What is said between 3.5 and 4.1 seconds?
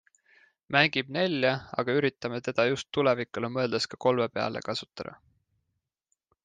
mõeldes ka